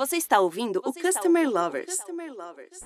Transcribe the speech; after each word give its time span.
Você 0.00 0.16
está 0.16 0.40
ouvindo 0.40 0.80
Você 0.82 0.98
o 0.98 1.02
Customer 1.02 1.42
ouvindo 1.42 1.60
Lovers. 1.60 1.94
Customer 1.94 2.32
Lovers. 2.32 2.80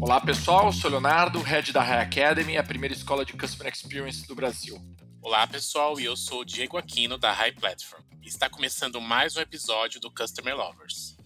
Olá 0.00 0.18
pessoal, 0.18 0.64
eu 0.64 0.72
sou 0.72 0.90
Leonardo, 0.90 1.42
head 1.42 1.74
da 1.74 1.82
High 1.82 2.00
Academy, 2.00 2.56
a 2.56 2.62
primeira 2.62 2.94
escola 2.94 3.22
de 3.22 3.34
Customer 3.34 3.70
Experience 3.70 4.26
do 4.26 4.34
Brasil. 4.34 4.80
Olá 5.20 5.46
pessoal, 5.46 6.00
e 6.00 6.06
eu 6.06 6.16
sou 6.16 6.40
o 6.40 6.44
Diego 6.46 6.78
Aquino 6.78 7.18
da 7.18 7.32
High 7.32 7.52
Platform. 7.52 8.02
Está 8.22 8.48
começando 8.48 8.98
mais 8.98 9.36
um 9.36 9.42
episódio 9.42 10.00
do 10.00 10.10
Customer 10.10 10.56
Lovers. 10.56 11.18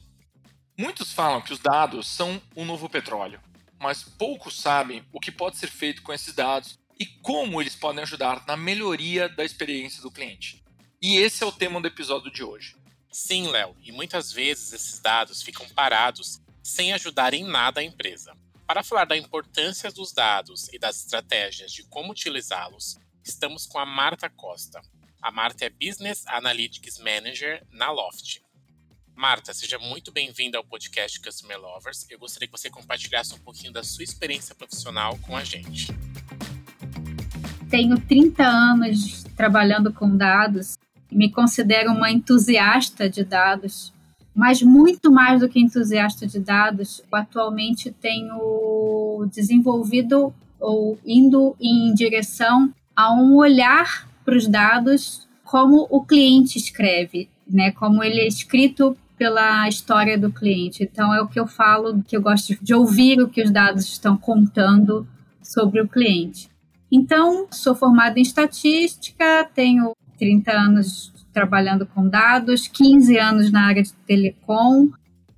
Muitos 0.76 1.12
falam 1.12 1.40
que 1.40 1.52
os 1.52 1.60
dados 1.60 2.08
são 2.08 2.42
o 2.56 2.64
novo 2.64 2.88
petróleo, 2.88 3.40
mas 3.78 4.02
poucos 4.02 4.60
sabem 4.60 5.04
o 5.12 5.20
que 5.20 5.30
pode 5.30 5.56
ser 5.56 5.68
feito 5.68 6.02
com 6.02 6.12
esses 6.12 6.34
dados 6.34 6.80
e 6.98 7.06
como 7.22 7.62
eles 7.62 7.76
podem 7.76 8.02
ajudar 8.02 8.44
na 8.44 8.56
melhoria 8.56 9.28
da 9.28 9.44
experiência 9.44 10.02
do 10.02 10.10
cliente. 10.10 10.64
E 11.00 11.18
esse 11.18 11.44
é 11.44 11.46
o 11.46 11.52
tema 11.52 11.80
do 11.80 11.86
episódio 11.86 12.32
de 12.32 12.42
hoje. 12.42 12.74
Sim, 13.10 13.48
Léo, 13.48 13.76
e 13.82 13.92
muitas 13.92 14.32
vezes 14.32 14.72
esses 14.72 15.00
dados 15.00 15.42
ficam 15.42 15.68
parados 15.70 16.40
sem 16.62 16.92
ajudar 16.92 17.32
em 17.32 17.44
nada 17.44 17.80
a 17.80 17.84
empresa. 17.84 18.36
Para 18.66 18.82
falar 18.82 19.04
da 19.04 19.16
importância 19.16 19.90
dos 19.90 20.12
dados 20.12 20.68
e 20.72 20.78
das 20.78 20.96
estratégias 20.96 21.72
de 21.72 21.84
como 21.84 22.10
utilizá-los, 22.10 22.98
estamos 23.24 23.66
com 23.66 23.78
a 23.78 23.86
Marta 23.86 24.28
Costa. 24.28 24.80
A 25.22 25.30
Marta 25.30 25.64
é 25.64 25.70
Business 25.70 26.26
Analytics 26.26 26.98
Manager 26.98 27.64
na 27.70 27.90
Loft. 27.90 28.40
Marta, 29.14 29.54
seja 29.54 29.78
muito 29.78 30.12
bem-vinda 30.12 30.58
ao 30.58 30.64
podcast 30.64 31.18
Customer 31.20 31.58
Lovers. 31.58 32.06
Eu 32.10 32.18
gostaria 32.18 32.46
que 32.46 32.52
você 32.52 32.68
compartilhasse 32.68 33.34
um 33.34 33.38
pouquinho 33.38 33.72
da 33.72 33.82
sua 33.82 34.04
experiência 34.04 34.54
profissional 34.54 35.18
com 35.22 35.34
a 35.34 35.42
gente. 35.42 35.86
Tenho 37.70 37.98
30 37.98 38.46
anos 38.46 39.24
trabalhando 39.36 39.92
com 39.92 40.16
dados, 40.16 40.75
me 41.10 41.30
considero 41.30 41.92
uma 41.92 42.10
entusiasta 42.10 43.08
de 43.08 43.24
dados, 43.24 43.92
mas 44.34 44.62
muito 44.62 45.10
mais 45.10 45.40
do 45.40 45.48
que 45.48 45.60
entusiasta 45.60 46.26
de 46.26 46.38
dados, 46.38 47.02
atualmente 47.10 47.90
tenho 47.90 49.26
desenvolvido 49.32 50.32
ou 50.60 50.98
indo 51.04 51.56
em 51.60 51.94
direção 51.94 52.72
a 52.94 53.12
um 53.12 53.34
olhar 53.34 54.08
para 54.24 54.36
os 54.36 54.46
dados 54.46 55.26
como 55.44 55.86
o 55.90 56.04
cliente 56.04 56.58
escreve, 56.58 57.28
né? 57.48 57.70
Como 57.70 58.02
ele 58.02 58.20
é 58.20 58.26
escrito 58.26 58.96
pela 59.16 59.68
história 59.68 60.18
do 60.18 60.30
cliente. 60.30 60.82
Então 60.82 61.14
é 61.14 61.20
o 61.20 61.28
que 61.28 61.38
eu 61.38 61.46
falo, 61.46 62.02
que 62.02 62.16
eu 62.16 62.22
gosto 62.22 62.56
de 62.62 62.74
ouvir 62.74 63.20
o 63.20 63.28
que 63.28 63.42
os 63.42 63.50
dados 63.50 63.84
estão 63.84 64.16
contando 64.16 65.06
sobre 65.42 65.80
o 65.80 65.88
cliente. 65.88 66.50
Então, 66.90 67.46
sou 67.50 67.74
formada 67.74 68.18
em 68.18 68.22
estatística, 68.22 69.48
tenho 69.54 69.92
30 70.16 70.52
anos 70.52 71.12
trabalhando 71.32 71.86
com 71.86 72.08
dados, 72.08 72.66
15 72.66 73.18
anos 73.18 73.52
na 73.52 73.66
área 73.66 73.82
de 73.82 73.92
telecom 73.92 74.90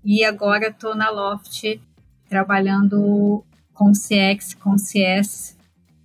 e 0.04 0.24
agora 0.24 0.68
estou 0.68 0.94
na 0.94 1.10
Loft 1.10 1.80
trabalhando 2.28 3.44
com 3.74 3.92
CX, 3.92 4.54
com 4.54 4.78
CS, 4.78 5.56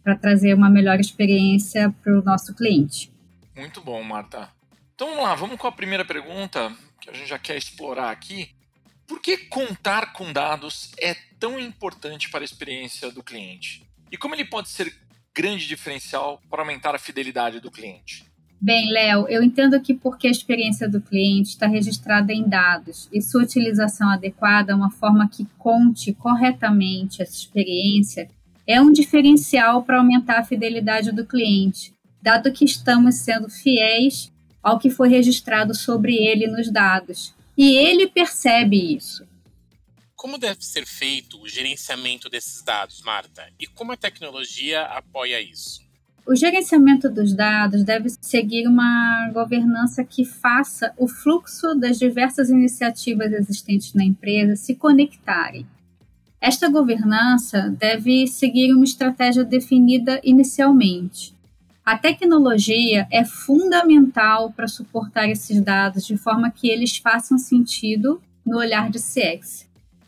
para 0.03 0.15
trazer 0.15 0.53
uma 0.53 0.69
melhor 0.69 0.99
experiência 0.99 1.93
para 2.03 2.19
o 2.19 2.23
nosso 2.23 2.53
cliente. 2.53 3.11
Muito 3.55 3.81
bom, 3.81 4.01
Marta. 4.03 4.49
Então 4.95 5.09
vamos 5.09 5.23
lá, 5.23 5.35
vamos 5.35 5.57
com 5.57 5.67
a 5.67 5.71
primeira 5.71 6.05
pergunta 6.05 6.75
que 6.99 7.09
a 7.09 7.13
gente 7.13 7.27
já 7.27 7.39
quer 7.39 7.57
explorar 7.57 8.11
aqui. 8.11 8.49
Por 9.07 9.21
que 9.21 9.37
contar 9.37 10.13
com 10.13 10.31
dados 10.31 10.91
é 10.99 11.15
tão 11.39 11.59
importante 11.59 12.29
para 12.29 12.41
a 12.41 12.45
experiência 12.45 13.11
do 13.11 13.21
cliente? 13.21 13.85
E 14.11 14.17
como 14.17 14.33
ele 14.33 14.45
pode 14.45 14.69
ser 14.69 14.93
grande 15.35 15.67
diferencial 15.67 16.41
para 16.49 16.61
aumentar 16.61 16.95
a 16.95 16.99
fidelidade 16.99 17.59
do 17.59 17.71
cliente? 17.71 18.25
Bem, 18.65 18.89
Léo, 18.93 19.27
eu 19.27 19.43
entendo 19.43 19.77
que 19.81 19.93
porque 19.93 20.25
a 20.25 20.31
experiência 20.31 20.87
do 20.87 21.01
cliente 21.01 21.49
está 21.49 21.67
registrada 21.67 22.31
em 22.31 22.47
dados 22.47 23.09
e 23.11 23.21
sua 23.21 23.43
utilização 23.43 24.09
adequada 24.09 24.71
é 24.71 24.75
uma 24.75 24.89
forma 24.89 25.27
que 25.27 25.45
conte 25.57 26.13
corretamente 26.13 27.21
essa 27.21 27.35
experiência 27.35 28.29
é 28.65 28.79
um 28.79 28.93
diferencial 28.93 29.83
para 29.83 29.97
aumentar 29.97 30.39
a 30.39 30.45
fidelidade 30.45 31.11
do 31.11 31.25
cliente, 31.25 31.93
dado 32.21 32.53
que 32.53 32.63
estamos 32.63 33.15
sendo 33.15 33.49
fiéis 33.49 34.31
ao 34.63 34.79
que 34.79 34.89
foi 34.89 35.09
registrado 35.09 35.75
sobre 35.75 36.15
ele 36.15 36.47
nos 36.47 36.71
dados. 36.71 37.35
E 37.57 37.75
ele 37.75 38.07
percebe 38.07 38.95
isso. 38.95 39.27
Como 40.15 40.37
deve 40.37 40.63
ser 40.63 40.85
feito 40.85 41.37
o 41.41 41.49
gerenciamento 41.49 42.29
desses 42.29 42.63
dados, 42.63 43.01
Marta? 43.01 43.45
E 43.59 43.67
como 43.67 43.91
a 43.91 43.97
tecnologia 43.97 44.83
apoia 44.83 45.41
isso? 45.41 45.83
O 46.25 46.35
gerenciamento 46.35 47.09
dos 47.09 47.33
dados 47.33 47.83
deve 47.83 48.09
seguir 48.21 48.65
uma 48.65 49.29
governança 49.33 50.05
que 50.05 50.23
faça 50.23 50.93
o 50.97 51.05
fluxo 51.05 51.75
das 51.75 51.99
diversas 51.99 52.49
iniciativas 52.49 53.33
existentes 53.33 53.93
na 53.93 54.05
empresa 54.05 54.55
se 54.55 54.73
conectarem. 54.73 55.67
Esta 56.39 56.69
governança 56.69 57.75
deve 57.77 58.25
seguir 58.27 58.73
uma 58.73 58.85
estratégia 58.85 59.43
definida 59.43 60.21
inicialmente. 60.23 61.35
A 61.85 61.97
tecnologia 61.97 63.05
é 63.11 63.25
fundamental 63.25 64.53
para 64.53 64.69
suportar 64.69 65.27
esses 65.27 65.59
dados 65.59 66.07
de 66.07 66.15
forma 66.15 66.49
que 66.49 66.69
eles 66.69 66.95
façam 66.95 67.37
sentido 67.37 68.21
no 68.45 68.57
olhar 68.57 68.89
de 68.89 68.99
CX 68.99 69.67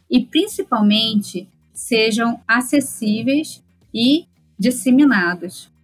e, 0.09 0.21
principalmente, 0.23 1.45
sejam 1.73 2.39
acessíveis 2.47 3.61
e 3.93 4.25
disseminados. 4.57 5.74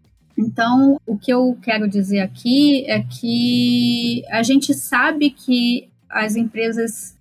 Então, 0.41 0.99
o 1.05 1.17
que 1.17 1.31
eu 1.31 1.55
quero 1.61 1.87
dizer 1.87 2.19
aqui 2.19 2.83
é 2.87 3.01
que 3.01 4.23
a 4.29 4.41
gente 4.41 4.73
sabe 4.73 5.29
que 5.29 5.87
as 6.09 6.35
empresas 6.35 7.15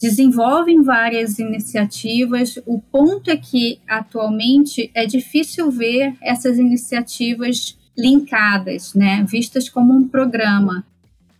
desenvolvem 0.00 0.82
várias 0.82 1.38
iniciativas. 1.38 2.58
O 2.66 2.80
ponto 2.80 3.30
é 3.30 3.36
que 3.36 3.78
atualmente 3.88 4.90
é 4.92 5.06
difícil 5.06 5.70
ver 5.70 6.14
essas 6.20 6.58
iniciativas 6.58 7.78
linkadas, 7.96 8.92
né, 8.92 9.24
vistas 9.26 9.68
como 9.68 9.94
um 9.94 10.08
programa. 10.08 10.84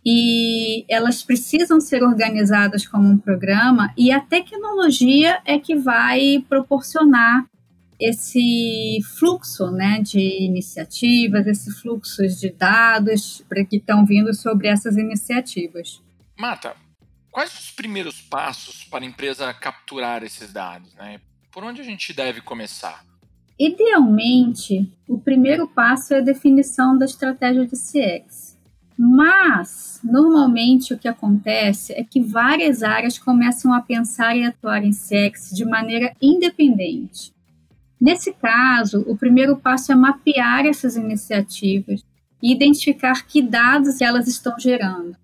E 0.05 0.85
elas 0.87 1.21
precisam 1.21 1.81
ser 1.81 2.01
organizadas 2.01 2.87
como 2.87 3.09
um 3.09 3.17
programa, 3.17 3.91
e 3.97 4.11
a 4.11 4.19
tecnologia 4.19 5.39
é 5.45 5.57
que 5.57 5.75
vai 5.75 6.45
proporcionar 6.47 7.45
esse 7.99 8.99
fluxo 9.17 9.71
né, 9.71 9.99
de 10.01 10.19
iniciativas, 10.43 11.47
esse 11.47 11.71
fluxo 11.71 12.27
de 12.27 12.49
dados 12.49 13.43
que 13.69 13.77
estão 13.77 14.05
vindo 14.05 14.33
sobre 14.33 14.67
essas 14.67 14.97
iniciativas. 14.97 16.01
Marta, 16.37 16.75
quais 17.31 17.53
os 17.57 17.71
primeiros 17.71 18.21
passos 18.21 18.83
para 18.83 19.03
a 19.03 19.07
empresa 19.07 19.53
capturar 19.53 20.23
esses 20.23 20.51
dados? 20.51 20.93
Né? 20.95 21.19
Por 21.51 21.63
onde 21.63 21.81
a 21.81 21.83
gente 21.83 22.13
deve 22.13 22.41
começar? 22.41 23.05
Idealmente, 23.57 24.91
o 25.07 25.17
primeiro 25.17 25.67
passo 25.67 26.13
é 26.13 26.17
a 26.17 26.21
definição 26.21 26.97
da 26.97 27.05
estratégia 27.05 27.65
de 27.65 27.75
CX. 27.75 28.55
Mas, 28.97 29.99
normalmente, 30.03 30.93
o 30.93 30.97
que 30.97 31.07
acontece 31.07 31.93
é 31.93 32.03
que 32.03 32.21
várias 32.21 32.81
áreas 32.81 33.17
começam 33.17 33.73
a 33.73 33.81
pensar 33.81 34.35
e 34.35 34.45
atuar 34.45 34.83
em 34.83 34.91
CX 34.91 35.51
de 35.53 35.65
maneira 35.65 36.15
independente. 36.21 37.34
Nesse 38.05 38.33
caso, 38.33 39.03
o 39.07 39.17
primeiro 39.17 39.57
passo 39.57 39.91
é 39.91 39.95
mapear 39.95 40.63
essas 40.67 40.95
iniciativas 40.95 42.05
e 42.39 42.53
identificar 42.53 43.25
que 43.25 43.41
dados 43.41 43.99
elas 43.99 44.27
estão 44.27 44.59
gerando. 44.59 45.17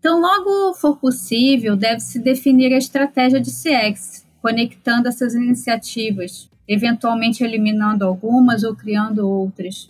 Então, 0.00 0.20
logo 0.20 0.74
for 0.74 0.96
possível, 0.96 1.76
deve-se 1.76 2.18
definir 2.18 2.74
a 2.74 2.76
estratégia 2.76 3.40
de 3.40 3.52
CX, 3.52 4.26
conectando 4.42 5.06
essas 5.06 5.34
iniciativas, 5.34 6.50
eventualmente 6.66 7.44
eliminando 7.44 8.04
algumas 8.04 8.64
ou 8.64 8.74
criando 8.74 9.28
outras, 9.28 9.88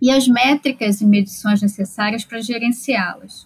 e 0.00 0.08
as 0.08 0.28
métricas 0.28 1.00
e 1.00 1.04
medições 1.04 1.60
necessárias 1.60 2.24
para 2.24 2.40
gerenciá-las. 2.40 3.44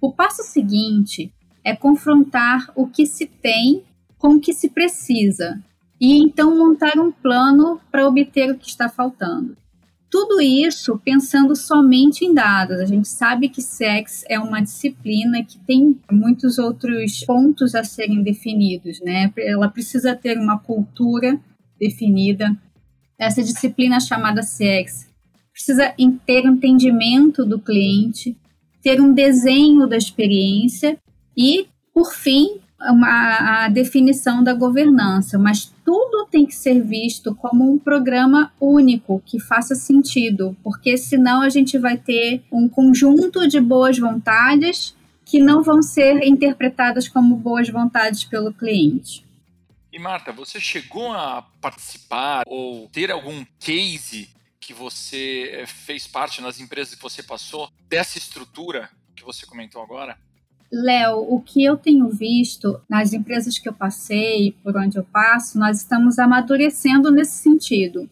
O 0.00 0.12
passo 0.12 0.44
seguinte 0.44 1.32
é 1.64 1.74
confrontar 1.74 2.70
o 2.76 2.86
que 2.86 3.04
se 3.04 3.26
tem 3.26 3.82
com 4.16 4.34
o 4.34 4.40
que 4.40 4.52
se 4.52 4.68
precisa 4.68 5.60
e 6.00 6.16
então 6.16 6.56
montar 6.56 6.98
um 6.98 7.12
plano 7.12 7.78
para 7.90 8.06
obter 8.06 8.50
o 8.50 8.56
que 8.56 8.68
está 8.68 8.88
faltando. 8.88 9.56
Tudo 10.10 10.40
isso 10.40 11.00
pensando 11.04 11.54
somente 11.54 12.24
em 12.24 12.34
dados. 12.34 12.80
A 12.80 12.84
gente 12.84 13.06
sabe 13.06 13.48
que 13.48 13.62
SEX 13.62 14.24
é 14.28 14.40
uma 14.40 14.60
disciplina 14.60 15.44
que 15.44 15.56
tem 15.58 15.96
muitos 16.10 16.58
outros 16.58 17.22
pontos 17.24 17.76
a 17.76 17.84
serem 17.84 18.20
definidos, 18.22 19.00
né? 19.00 19.32
Ela 19.38 19.68
precisa 19.68 20.16
ter 20.16 20.36
uma 20.36 20.58
cultura 20.58 21.38
definida. 21.78 22.56
Essa 23.16 23.40
disciplina 23.40 24.00
chamada 24.00 24.42
SEX 24.42 25.08
precisa 25.52 25.94
ter 26.26 26.44
entendimento 26.44 27.44
do 27.44 27.60
cliente, 27.60 28.36
ter 28.82 29.00
um 29.00 29.12
desenho 29.12 29.86
da 29.86 29.96
experiência 29.96 30.98
e, 31.36 31.68
por 31.94 32.12
fim, 32.12 32.58
uma, 32.88 33.64
a 33.64 33.68
definição 33.68 34.42
da 34.42 34.54
governança, 34.54 35.38
mas 35.38 35.72
tudo 35.90 36.24
tem 36.30 36.46
que 36.46 36.54
ser 36.54 36.80
visto 36.80 37.34
como 37.34 37.68
um 37.68 37.76
programa 37.76 38.54
único 38.60 39.20
que 39.26 39.40
faça 39.40 39.74
sentido, 39.74 40.56
porque 40.62 40.96
senão 40.96 41.42
a 41.42 41.48
gente 41.48 41.76
vai 41.76 41.98
ter 41.98 42.44
um 42.52 42.68
conjunto 42.68 43.48
de 43.48 43.60
boas 43.60 43.98
vontades 43.98 44.96
que 45.24 45.40
não 45.40 45.64
vão 45.64 45.82
ser 45.82 46.22
interpretadas 46.22 47.08
como 47.08 47.34
boas 47.34 47.68
vontades 47.68 48.22
pelo 48.22 48.54
cliente. 48.54 49.26
E 49.92 49.98
Marta, 49.98 50.30
você 50.30 50.60
chegou 50.60 51.10
a 51.10 51.42
participar 51.60 52.44
ou 52.46 52.88
ter 52.90 53.10
algum 53.10 53.44
case 53.58 54.30
que 54.60 54.72
você 54.72 55.50
eh, 55.52 55.66
fez 55.66 56.06
parte 56.06 56.40
nas 56.40 56.60
empresas 56.60 56.94
que 56.94 57.02
você 57.02 57.20
passou 57.20 57.68
dessa 57.88 58.16
estrutura 58.16 58.88
que 59.16 59.24
você 59.24 59.44
comentou 59.44 59.82
agora? 59.82 60.16
Léo, 60.72 61.26
o 61.28 61.40
que 61.40 61.64
eu 61.64 61.76
tenho 61.76 62.08
visto 62.08 62.80
nas 62.88 63.12
empresas 63.12 63.58
que 63.58 63.68
eu 63.68 63.72
passei, 63.72 64.54
por 64.62 64.76
onde 64.76 64.96
eu 64.96 65.04
passo, 65.04 65.58
nós 65.58 65.78
estamos 65.78 66.18
amadurecendo 66.18 67.10
nesse 67.10 67.38
sentido. 67.38 68.08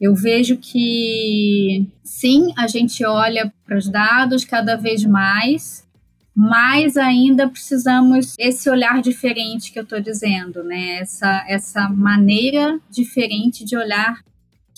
Eu 0.00 0.14
vejo 0.14 0.56
que 0.56 1.86
sim, 2.04 2.52
a 2.56 2.66
gente 2.66 3.04
olha 3.04 3.52
para 3.66 3.76
os 3.76 3.88
dados 3.88 4.44
cada 4.44 4.76
vez 4.76 5.04
mais, 5.04 5.86
mas 6.34 6.96
ainda 6.96 7.48
precisamos 7.48 8.34
esse 8.38 8.70
olhar 8.70 9.02
diferente 9.02 9.72
que 9.72 9.78
eu 9.78 9.82
estou 9.82 10.00
dizendo, 10.00 10.62
né? 10.62 11.00
Essa, 11.00 11.44
essa 11.48 11.88
maneira 11.88 12.78
diferente 12.88 13.64
de 13.64 13.76
olhar, 13.76 14.22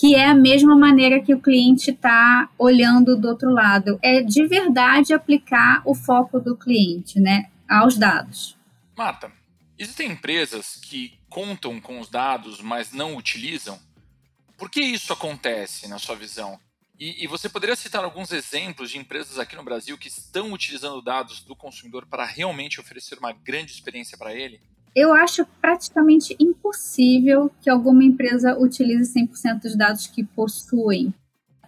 que 0.01 0.15
é 0.15 0.25
a 0.25 0.35
mesma 0.35 0.75
maneira 0.75 1.21
que 1.21 1.35
o 1.35 1.43
cliente 1.43 1.91
está 1.91 2.49
olhando 2.59 3.21
do 3.21 3.29
outro 3.29 3.51
lado. 3.51 3.99
É 4.03 4.23
de 4.23 4.47
verdade 4.47 5.13
aplicar 5.13 5.83
o 5.85 5.95
foco 5.95 6.41
do 6.41 6.57
cliente, 6.57 7.21
né? 7.21 7.51
Aos 7.69 7.99
dados. 7.99 8.57
Marta, 8.97 9.31
existem 9.79 10.13
empresas 10.13 10.77
que 10.77 11.19
contam 11.29 11.79
com 11.79 12.01
os 12.01 12.09
dados, 12.09 12.63
mas 12.63 12.93
não 12.93 13.15
utilizam? 13.15 13.79
Por 14.57 14.71
que 14.71 14.81
isso 14.81 15.13
acontece, 15.13 15.87
na 15.87 15.99
sua 15.99 16.17
visão? 16.17 16.59
E, 16.99 17.23
e, 17.23 17.27
você 17.27 17.49
poderia 17.51 17.77
citar 17.77 18.03
alguns 18.03 18.33
exemplos 18.33 18.91
de 18.91 18.97
empresas 18.97 19.39
aqui 19.39 19.55
no 19.55 19.63
Brasil 19.63 19.99
que 19.99 20.09
estão 20.09 20.51
utilizando 20.51 21.03
dados 21.03 21.41
do 21.41 21.55
consumidor 21.55 22.07
para 22.07 22.25
realmente 22.25 22.81
oferecer 22.81 23.19
uma 23.19 23.33
grande 23.33 23.73
experiência 23.73 24.17
para 24.17 24.35
ele? 24.35 24.63
Eu 24.95 25.13
acho 25.15 25.47
praticamente 25.61 26.37
impossível 26.41 27.51
que 27.61 27.71
alguma 27.71 28.03
empresa 28.03 28.59
utilize 28.59 29.13
100% 29.13 29.63
dos 29.63 29.77
dados 29.77 30.07
que 30.07 30.25
possuem. 30.25 31.15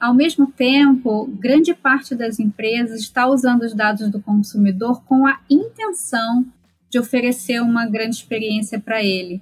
Ao 0.01 0.13
mesmo 0.13 0.51
tempo, 0.51 1.27
grande 1.39 1.73
parte 1.73 2.17
das 2.17 2.41
empresas 2.41 3.01
está 3.01 3.29
usando 3.29 3.63
os 3.63 3.73
dados 3.73 4.11
do 4.11 4.21
consumidor 4.21 5.05
com 5.05 5.25
a 5.27 5.39
intenção 5.49 6.45
de 6.91 6.99
oferecer 6.99 7.63
uma 7.63 7.87
grande 7.87 8.17
experiência 8.17 8.81
para 8.81 9.03
ele. 9.03 9.41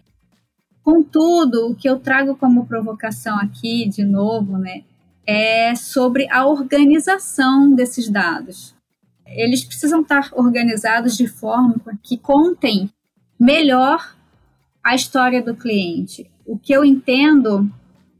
Contudo, 0.82 1.68
o 1.68 1.74
que 1.74 1.88
eu 1.88 1.98
trago 1.98 2.36
como 2.36 2.66
provocação 2.66 3.38
aqui, 3.38 3.88
de 3.88 4.04
novo, 4.04 4.58
né, 4.58 4.84
é 5.26 5.74
sobre 5.74 6.28
a 6.30 6.46
organização 6.46 7.74
desses 7.74 8.10
dados. 8.10 8.74
Eles 9.26 9.64
precisam 9.64 10.02
estar 10.02 10.28
organizados 10.32 11.16
de 11.16 11.26
forma 11.26 11.80
que 12.02 12.18
contem 12.18 12.90
melhor 13.40 14.14
a 14.84 14.94
história 14.94 15.42
do 15.42 15.56
cliente. 15.56 16.31
O 16.44 16.58
que 16.58 16.72
eu 16.72 16.84
entendo, 16.84 17.60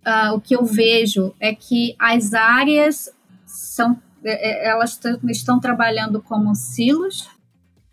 uh, 0.06 0.34
o 0.34 0.40
que 0.40 0.56
eu 0.56 0.64
vejo 0.64 1.34
é 1.38 1.55
que 1.55 1.94
as 1.99 2.32
áreas 2.32 3.12
são, 3.44 4.00
é, 4.25 4.67
é, 4.67 4.70
elas 4.70 4.99
estão 5.28 5.61
trabalhando 5.61 6.22
como 6.22 6.55
silos 6.55 7.28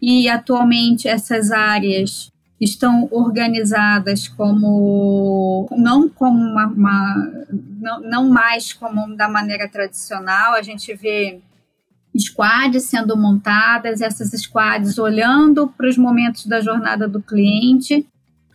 e 0.02 0.30
atualmente 0.30 1.08
essas 1.08 1.52
áreas 1.52 2.32
estão 2.60 3.08
organizadas 3.12 4.28
como 4.28 5.68
não 5.78 6.10
como 6.10 6.40
uma, 6.40 6.66
uma 6.68 7.16
não, 7.80 8.00
não, 8.02 8.30
mais 8.30 8.74
como 8.74 9.16
da 9.16 9.30
maneira 9.30 9.70
tradicional 9.70 10.54
a 10.54 10.62
gente 10.64 10.94
vê 10.96 11.40
squads 12.20 12.84
sendo 12.84 13.16
montadas 13.16 14.02
essas 14.02 14.32
squads 14.40 14.98
olhando 14.98 15.68
para 15.68 15.90
os 15.90 15.98
momentos 15.98 16.46
da 16.46 16.62
jornada 16.62 17.08
do 17.08 17.22
cliente 17.22 18.06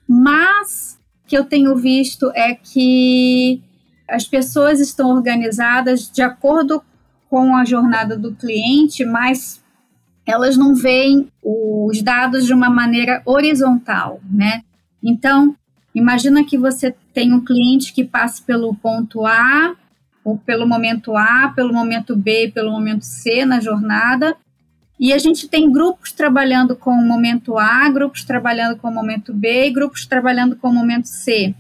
mas 0.09 0.99
que 1.27 1.37
eu 1.37 1.45
tenho 1.45 1.77
visto 1.77 2.31
é 2.35 2.55
que 2.55 3.63
as 4.09 4.27
pessoas 4.27 4.81
estão 4.81 5.11
organizadas 5.11 6.11
de 6.11 6.23
acordo 6.23 6.83
com 7.31 7.57
a 7.57 7.65
jornada 7.65 8.17
do 8.17 8.35
cliente 8.35 9.05
mas 9.05 9.63
elas 10.27 10.57
não 10.57 10.75
veem 10.75 11.29
os 11.43 12.01
dados 12.03 12.47
de 12.47 12.55
uma 12.55 12.71
maneira 12.71 13.23
horizontal, 13.25 14.21
né? 14.31 14.63
Então, 15.03 15.57
imagina 15.95 16.45
que 16.45 16.57
você 16.57 16.95
tem 17.13 17.33
um 17.33 17.45
cliente 17.45 17.93
que 17.93 18.05
passa 18.05 18.43
pelo 18.47 18.75
ponto 18.75 19.27
A, 19.27 19.75
pelo 20.45 20.67
momento 20.67 21.17
A, 21.17 21.53
pelo 21.55 21.73
momento 21.73 22.17
B, 22.17 22.51
pelo 22.55 22.71
momento 22.71 23.03
C 23.03 23.45
na 23.45 23.61
jornada, 23.61 24.37
e 24.99 25.13
a 25.13 25.19
gente 25.19 25.49
tem 25.49 25.71
grupos 25.71 26.13
trabalhando 26.13 26.77
com 26.77 26.93
o 26.93 27.07
momento 27.07 27.59
A, 27.59 27.89
grupos 27.89 28.25
trabalhando 28.25 28.77
com 28.79 28.89
o 28.89 28.95
momento 28.95 29.33
B 29.33 29.67
e 29.67 29.73
grupos 29.73 30.07
trabalhando 30.07 30.55
com 30.55 30.69
o 30.69 30.75
momento 30.75 31.07
C. 31.07 31.55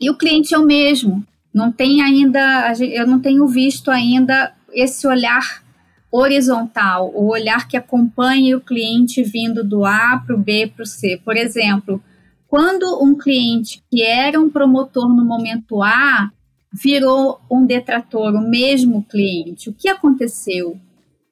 E 0.00 0.10
o 0.10 0.16
cliente 0.16 0.54
é 0.54 0.58
o 0.58 0.64
mesmo. 0.64 1.24
Não 1.52 1.72
tem 1.72 2.02
ainda, 2.02 2.72
eu 2.80 3.06
não 3.06 3.18
tenho 3.18 3.46
visto 3.48 3.90
ainda 3.90 4.52
esse 4.72 5.06
olhar 5.06 5.64
horizontal, 6.10 7.10
o 7.12 7.26
olhar 7.26 7.66
que 7.66 7.76
acompanha 7.76 8.56
o 8.56 8.60
cliente 8.60 9.24
vindo 9.24 9.64
do 9.64 9.84
A 9.84 10.22
para 10.24 10.36
o 10.36 10.38
B 10.38 10.70
para 10.72 10.84
o 10.84 10.86
C. 10.86 11.20
Por 11.24 11.36
exemplo, 11.36 12.00
quando 12.46 13.02
um 13.02 13.16
cliente 13.18 13.82
que 13.90 14.04
era 14.04 14.40
um 14.40 14.48
promotor 14.48 15.08
no 15.08 15.24
momento 15.24 15.82
A 15.82 16.30
virou 16.74 17.40
um 17.48 17.64
detrator, 17.64 18.34
o 18.34 18.40
mesmo 18.40 19.04
cliente, 19.04 19.70
o 19.70 19.72
que 19.72 19.88
aconteceu? 19.88 20.76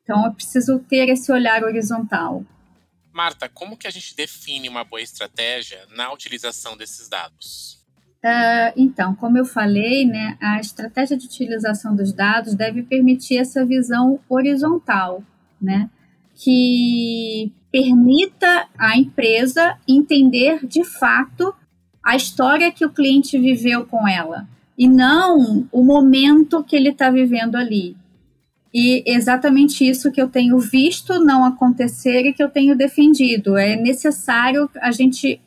Então, 0.02 0.24
eu 0.24 0.32
preciso 0.32 0.78
ter 0.78 1.08
esse 1.08 1.32
olhar 1.32 1.64
horizontal. 1.64 2.44
Marta, 3.12 3.48
como 3.48 3.76
que 3.76 3.88
a 3.88 3.90
gente 3.90 4.14
define 4.14 4.68
uma 4.68 4.84
boa 4.84 5.02
estratégia 5.02 5.80
na 5.96 6.12
utilização 6.12 6.76
desses 6.76 7.08
dados? 7.08 7.84
Uh, 8.24 8.70
então, 8.76 9.16
como 9.16 9.36
eu 9.36 9.44
falei, 9.44 10.06
né, 10.06 10.38
a 10.40 10.60
estratégia 10.60 11.16
de 11.16 11.26
utilização 11.26 11.96
dos 11.96 12.12
dados 12.12 12.54
deve 12.54 12.84
permitir 12.84 13.38
essa 13.38 13.66
visão 13.66 14.20
horizontal, 14.28 15.24
né, 15.60 15.90
que 16.36 17.52
permita 17.72 18.68
à 18.78 18.96
empresa 18.96 19.76
entender 19.88 20.64
de 20.64 20.84
fato 20.84 21.52
a 22.04 22.14
história 22.14 22.70
que 22.70 22.84
o 22.84 22.92
cliente 22.92 23.36
viveu 23.38 23.84
com 23.86 24.06
ela 24.06 24.46
e 24.76 24.88
não 24.88 25.66
o 25.70 25.82
momento 25.82 26.64
que 26.64 26.76
ele 26.76 26.90
está 26.90 27.10
vivendo 27.10 27.56
ali. 27.56 27.96
E 28.74 29.02
exatamente 29.06 29.86
isso 29.86 30.10
que 30.10 30.20
eu 30.20 30.28
tenho 30.28 30.58
visto 30.58 31.22
não 31.22 31.44
acontecer 31.44 32.24
e 32.24 32.32
que 32.32 32.42
eu 32.42 32.48
tenho 32.48 32.76
defendido. 32.76 33.56
É 33.56 33.76
necessário 33.76 34.68
a 34.80 34.90
gente 34.90 35.40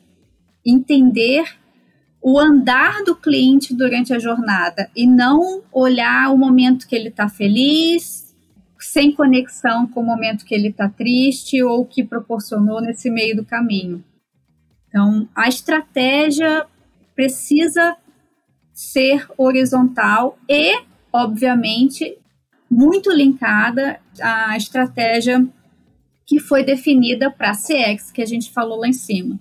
entender 0.64 1.44
o 2.22 2.38
andar 2.38 3.02
do 3.04 3.14
cliente 3.14 3.74
durante 3.74 4.12
a 4.12 4.18
jornada 4.18 4.90
e 4.96 5.06
não 5.06 5.62
olhar 5.72 6.32
o 6.32 6.38
momento 6.38 6.86
que 6.86 6.94
ele 6.94 7.08
está 7.08 7.28
feliz, 7.28 8.34
sem 8.78 9.12
conexão 9.12 9.86
com 9.86 10.00
o 10.00 10.06
momento 10.06 10.44
que 10.44 10.54
ele 10.54 10.68
está 10.68 10.88
triste 10.88 11.62
ou 11.62 11.84
que 11.84 12.04
proporcionou 12.04 12.80
nesse 12.80 13.10
meio 13.10 13.36
do 13.36 13.44
caminho. 13.44 14.04
Então, 14.88 15.28
a 15.34 15.48
estratégia 15.48 16.66
precisa 17.14 17.96
ser 18.76 19.26
horizontal 19.38 20.38
e, 20.46 20.78
obviamente, 21.10 22.18
muito 22.70 23.10
linkada 23.10 23.98
à 24.20 24.54
estratégia 24.54 25.48
que 26.26 26.38
foi 26.38 26.62
definida 26.62 27.30
para 27.30 27.52
CX, 27.52 28.10
que 28.12 28.20
a 28.20 28.26
gente 28.26 28.50
falou 28.50 28.80
lá 28.80 28.86
em 28.86 28.92
cima. 28.92 29.40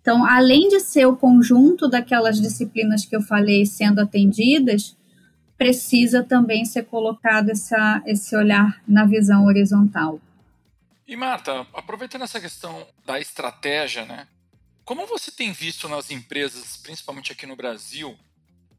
Então, 0.00 0.24
além 0.24 0.68
de 0.68 0.80
ser 0.80 1.04
o 1.04 1.14
conjunto 1.14 1.88
daquelas 1.90 2.40
disciplinas 2.40 3.04
que 3.04 3.14
eu 3.14 3.20
falei 3.20 3.66
sendo 3.66 4.00
atendidas, 4.00 4.96
precisa 5.58 6.24
também 6.24 6.64
ser 6.64 6.84
colocado 6.84 7.50
essa, 7.50 8.02
esse 8.06 8.34
olhar 8.34 8.82
na 8.88 9.04
visão 9.04 9.44
horizontal. 9.44 10.18
E 11.06 11.14
Marta, 11.16 11.66
aproveitando 11.74 12.22
essa 12.22 12.40
questão 12.40 12.86
da 13.04 13.20
estratégia, 13.20 14.06
né? 14.06 14.26
Como 14.86 15.06
você 15.06 15.30
tem 15.30 15.52
visto 15.52 15.86
nas 15.86 16.10
empresas, 16.10 16.78
principalmente 16.78 17.30
aqui 17.30 17.44
no 17.44 17.56
Brasil, 17.56 18.16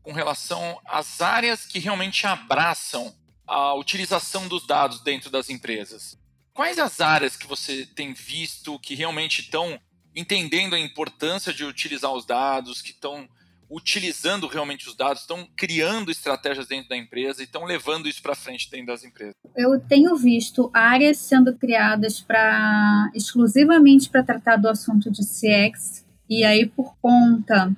com 0.04 0.12
relação 0.12 0.80
às 0.86 1.22
áreas 1.22 1.66
que 1.66 1.80
realmente 1.80 2.26
abraçam 2.26 3.14
a 3.48 3.74
utilização 3.74 4.48
dos 4.48 4.66
dados 4.66 5.02
dentro 5.02 5.30
das 5.30 5.50
empresas? 5.50 6.18
Quais 6.54 6.80
as 6.80 7.00
áreas 7.00 7.36
que 7.36 7.48
você 7.48 7.86
tem 7.86 8.14
visto 8.14 8.80
que 8.80 8.96
realmente 8.96 9.42
estão 9.42 9.80
entendendo 10.16 10.76
a 10.76 10.80
importância 10.80 11.54
de 11.54 11.64
utilizar 11.64 12.12
os 12.12 12.26
dados, 12.26 12.82
que 12.82 12.92
estão 12.92 13.28
utilizando 13.70 14.48
realmente 14.48 14.90
os 14.90 14.96
dados, 14.96 15.22
estão 15.22 15.48
criando 15.56 16.12
estratégias 16.12 16.68
dentro 16.68 16.90
da 16.90 16.98
empresa 16.98 17.42
e 17.42 17.46
estão 17.46 17.64
levando 17.64 18.10
isso 18.10 18.22
para 18.22 18.36
frente 18.36 18.70
dentro 18.70 18.88
das 18.88 19.06
empresas. 19.06 19.34
Eu 19.56 19.80
tenho 19.80 20.14
visto 20.18 20.70
áreas 20.74 21.18
sendo 21.18 21.56
criadas 21.56 22.20
para 22.20 23.10
exclusivamente 23.16 24.10
para 24.10 24.24
tratar 24.24 24.58
do 24.58 24.68
assunto 24.68 25.10
de 25.10 25.22
CX 25.22 26.06
e 26.30 26.44
aí 26.44 26.66
por 26.66 26.96
conta 27.02 27.74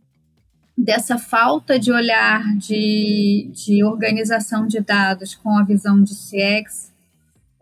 dessa 0.83 1.17
falta 1.17 1.79
de 1.79 1.93
olhar 1.93 2.43
de, 2.57 3.49
de 3.53 3.85
organização 3.85 4.67
de 4.67 4.81
dados 4.81 5.33
com 5.33 5.57
a 5.57 5.63
visão 5.63 6.03
de 6.03 6.13
CX, 6.13 6.91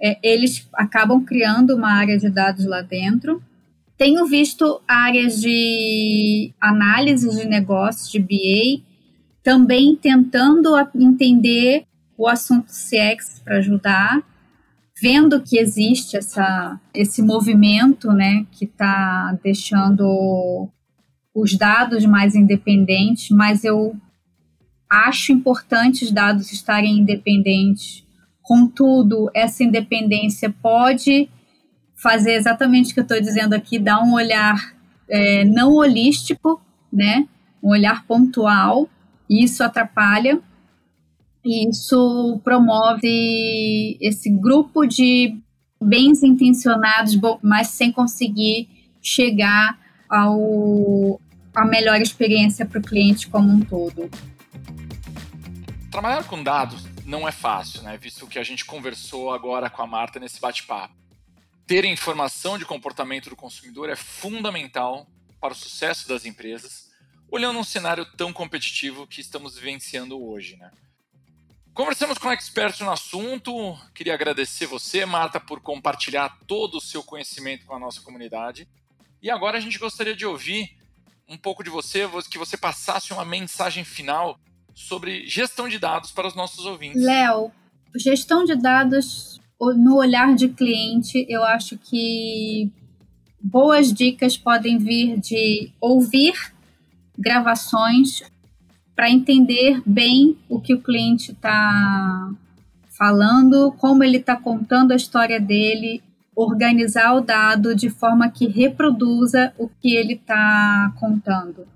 é, 0.01 0.17
eles 0.23 0.67
acabam 0.73 1.23
criando 1.23 1.75
uma 1.75 1.91
área 1.91 2.17
de 2.17 2.27
dados 2.31 2.65
lá 2.65 2.81
dentro. 2.81 3.39
Tenho 3.95 4.25
visto 4.25 4.81
áreas 4.87 5.39
de 5.39 6.51
análise 6.59 7.29
de 7.29 7.47
negócios, 7.47 8.09
de 8.09 8.17
BA, 8.19 8.83
também 9.43 9.95
tentando 9.95 10.75
entender 10.95 11.85
o 12.17 12.27
assunto 12.27 12.71
CX 12.71 13.39
para 13.45 13.57
ajudar, 13.57 14.23
vendo 14.99 15.39
que 15.41 15.59
existe 15.59 16.17
essa, 16.17 16.79
esse 16.91 17.21
movimento 17.21 18.11
né, 18.11 18.47
que 18.51 18.65
está 18.65 19.37
deixando 19.43 20.67
os 21.33 21.57
dados 21.57 22.05
mais 22.05 22.35
independentes, 22.35 23.29
mas 23.29 23.63
eu 23.63 23.95
acho 24.89 25.31
importante 25.31 26.03
os 26.03 26.11
dados 26.11 26.51
estarem 26.51 26.99
independentes. 26.99 28.05
Contudo, 28.41 29.29
essa 29.33 29.63
independência 29.63 30.53
pode 30.61 31.29
fazer 31.95 32.33
exatamente 32.33 32.91
o 32.91 32.93
que 32.93 32.99
eu 32.99 33.03
estou 33.03 33.21
dizendo 33.21 33.53
aqui, 33.53 33.79
dar 33.79 34.03
um 34.03 34.13
olhar 34.13 34.75
é, 35.09 35.45
não 35.45 35.73
holístico, 35.73 36.61
né? 36.91 37.27
Um 37.63 37.69
olhar 37.69 38.05
pontual, 38.05 38.89
e 39.29 39.43
isso 39.43 39.63
atrapalha, 39.63 40.41
e 41.45 41.69
isso 41.69 42.41
promove 42.43 43.97
esse 44.01 44.29
grupo 44.29 44.85
de 44.85 45.37
bens 45.81 46.21
intencionados, 46.21 47.17
mas 47.41 47.67
sem 47.67 47.91
conseguir 47.91 48.67
chegar 49.01 49.79
ao, 50.11 51.21
a 51.55 51.65
melhor 51.65 52.01
experiência 52.01 52.65
para 52.65 52.79
o 52.79 52.83
cliente 52.83 53.29
como 53.29 53.49
um 53.49 53.61
todo. 53.61 54.09
Trabalhar 55.89 56.25
com 56.25 56.43
dados 56.43 56.85
não 57.05 57.27
é 57.27 57.31
fácil, 57.31 57.81
né? 57.83 57.97
Visto 57.97 58.27
que 58.27 58.37
a 58.37 58.43
gente 58.43 58.65
conversou 58.65 59.31
agora 59.31 59.69
com 59.69 59.81
a 59.81 59.87
Marta 59.87 60.19
nesse 60.19 60.39
bate-papo. 60.39 60.93
Ter 61.65 61.85
informação 61.85 62.57
de 62.57 62.65
comportamento 62.65 63.29
do 63.29 63.35
consumidor 63.35 63.89
é 63.89 63.95
fundamental 63.95 65.07
para 65.39 65.53
o 65.53 65.55
sucesso 65.55 66.07
das 66.07 66.25
empresas, 66.25 66.91
olhando 67.29 67.57
um 67.57 67.63
cenário 67.63 68.05
tão 68.17 68.33
competitivo 68.33 69.07
que 69.07 69.21
estamos 69.21 69.55
vivenciando 69.55 70.21
hoje, 70.21 70.57
né? 70.57 70.71
Conversamos 71.73 72.17
com 72.17 72.31
expertos 72.33 72.81
no 72.81 72.91
assunto. 72.91 73.77
Queria 73.95 74.13
agradecer 74.13 74.65
você, 74.65 75.05
Marta, 75.05 75.39
por 75.39 75.61
compartilhar 75.61 76.37
todo 76.45 76.77
o 76.77 76.81
seu 76.81 77.01
conhecimento 77.01 77.65
com 77.65 77.73
a 77.73 77.79
nossa 77.79 78.01
comunidade. 78.01 78.67
E 79.21 79.29
agora 79.29 79.57
a 79.57 79.61
gente 79.61 79.77
gostaria 79.77 80.15
de 80.15 80.25
ouvir 80.25 80.71
um 81.29 81.37
pouco 81.37 81.63
de 81.63 81.69
você, 81.69 82.09
que 82.29 82.37
você 82.37 82.57
passasse 82.57 83.13
uma 83.13 83.23
mensagem 83.23 83.83
final 83.83 84.37
sobre 84.73 85.27
gestão 85.27 85.69
de 85.69 85.77
dados 85.77 86.11
para 86.11 86.27
os 86.27 86.35
nossos 86.35 86.65
ouvintes. 86.65 87.01
Léo, 87.01 87.51
gestão 87.95 88.43
de 88.43 88.55
dados 88.55 89.39
no 89.59 89.97
olhar 89.97 90.33
de 90.35 90.49
cliente, 90.49 91.25
eu 91.29 91.43
acho 91.43 91.77
que 91.77 92.71
boas 93.39 93.93
dicas 93.93 94.35
podem 94.35 94.77
vir 94.77 95.19
de 95.19 95.71
ouvir 95.79 96.33
gravações 97.17 98.23
para 98.95 99.09
entender 99.09 99.81
bem 99.85 100.37
o 100.49 100.59
que 100.59 100.73
o 100.73 100.81
cliente 100.81 101.31
está 101.31 102.31
falando, 102.89 103.71
como 103.77 104.03
ele 104.03 104.17
está 104.17 104.35
contando 104.35 104.91
a 104.91 104.95
história 104.95 105.39
dele, 105.39 106.03
organizar 106.35 107.13
o 107.13 107.21
dado 107.21 107.75
de 107.75 107.89
forma 107.89 108.29
que 108.29 108.47
reproduza 108.47 109.53
o 109.57 109.67
que 109.67 109.95
ele 109.95 110.13
está 110.13 110.93
contando. 110.99 111.67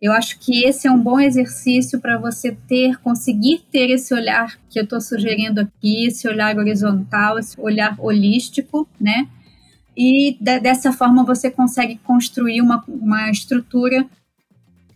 Eu 0.00 0.12
acho 0.12 0.38
que 0.38 0.64
esse 0.64 0.86
é 0.86 0.90
um 0.90 1.00
bom 1.00 1.18
exercício 1.18 2.00
para 2.00 2.18
você 2.18 2.52
ter, 2.68 2.98
conseguir 2.98 3.64
ter 3.70 3.90
esse 3.90 4.12
olhar 4.12 4.58
que 4.68 4.78
eu 4.78 4.84
estou 4.84 5.00
sugerindo 5.00 5.60
aqui, 5.60 6.06
esse 6.06 6.28
olhar 6.28 6.56
horizontal, 6.58 7.38
esse 7.38 7.58
olhar 7.58 7.96
holístico, 7.98 8.86
né? 9.00 9.28
E 9.96 10.36
de, 10.38 10.60
dessa 10.60 10.92
forma 10.92 11.24
você 11.24 11.50
consegue 11.50 11.98
construir 12.04 12.60
uma, 12.60 12.84
uma 12.86 13.30
estrutura 13.30 14.06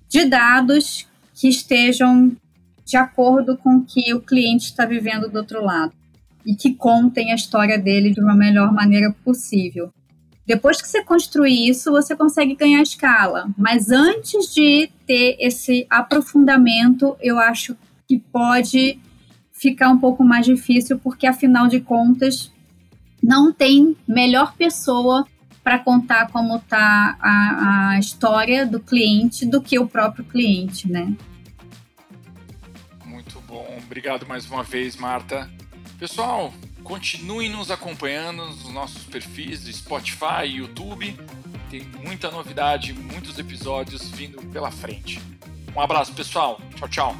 de 0.07 0.27
dados 0.27 1.07
que 1.35 1.49
estejam 1.49 2.37
de 2.85 2.97
acordo 2.97 3.57
com 3.57 3.77
o 3.77 3.85
que 3.85 4.13
o 4.13 4.21
cliente 4.21 4.67
está 4.67 4.85
vivendo 4.85 5.31
do 5.31 5.39
outro 5.39 5.65
lado 5.65 6.00
e 6.45 6.55
que 6.55 6.75
contem 6.75 7.33
a 7.33 7.35
história 7.35 7.79
dele 7.79 8.11
de 8.11 8.21
uma 8.21 8.35
melhor 8.35 8.73
maneira 8.73 9.15
possível. 9.25 9.93
Depois 10.47 10.83
que 10.83 10.89
você 10.89 11.05
construir 11.05 11.69
isso, 11.69 11.93
você 11.93 12.17
consegue 12.17 12.57
ganhar 12.57 12.83
escala. 12.83 13.49
Mas 13.57 13.91
antes 13.91 14.53
de 14.53 14.91
ter 15.07 15.37
esse 15.39 15.87
aprofundamento, 15.89 17.17
eu 17.21 17.39
acho 17.39 17.77
que 18.09 18.19
pode 18.19 18.99
ficar 19.53 19.91
um 19.91 19.99
pouco 19.99 20.25
mais 20.25 20.47
difícil, 20.47 20.99
porque 20.99 21.27
afinal 21.27 21.69
de 21.69 21.81
contas, 21.81 22.51
não 23.23 23.53
tem 23.53 23.97
melhor 24.09 24.55
pessoa 24.57 25.27
para 25.63 25.79
contar 25.79 26.31
como 26.33 26.57
está 26.57 27.17
a, 27.21 27.91
a 27.91 27.99
história 27.99 28.67
do 28.67 28.81
cliente 28.81 29.45
do 29.45 29.61
que 29.61 29.79
o 29.79 29.87
próprio 29.87 30.25
cliente, 30.25 30.91
né? 30.91 31.15
Muito 33.05 33.41
bom. 33.43 33.79
Obrigado 33.85 34.27
mais 34.27 34.51
uma 34.51 34.63
vez, 34.63 34.97
Marta. 34.97 35.49
Pessoal, 36.00 36.50
continuem 36.83 37.50
nos 37.50 37.71
acompanhando 37.71 38.47
nos 38.47 38.73
nossos 38.73 39.02
perfis 39.02 39.64
do 39.64 39.71
Spotify 39.71 40.47
e 40.47 40.57
YouTube. 40.57 41.14
Tem 41.69 41.83
muita 42.02 42.30
novidade, 42.30 42.95
muitos 42.95 43.38
episódios 43.38 44.11
vindo 44.11 44.40
pela 44.47 44.71
frente. 44.71 45.21
Um 45.76 45.80
abraço, 45.80 46.14
pessoal. 46.14 46.59
Tchau, 46.75 46.88
tchau. 46.88 47.16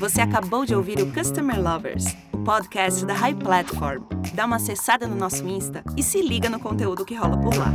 Você 0.00 0.20
acabou 0.20 0.66
de 0.66 0.74
ouvir 0.74 0.98
o 1.00 1.12
Customer 1.12 1.62
Lovers, 1.62 2.16
o 2.32 2.38
podcast 2.38 3.06
da 3.06 3.14
High 3.14 3.36
Platform. 3.36 4.02
Dá 4.34 4.44
uma 4.44 4.56
acessada 4.56 5.06
no 5.06 5.14
nosso 5.14 5.46
Insta 5.46 5.84
e 5.96 6.02
se 6.02 6.20
liga 6.20 6.50
no 6.50 6.58
conteúdo 6.58 7.04
que 7.04 7.14
rola 7.14 7.38
por 7.38 7.56
lá. 7.56 7.72